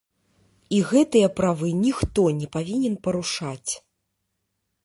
[0.77, 3.71] І гэтыя правы ніхто не павінен парушаць.